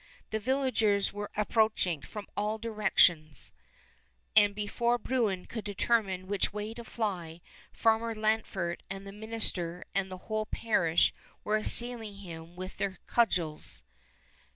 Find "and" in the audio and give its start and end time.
4.35-4.55, 8.89-9.05, 9.93-10.11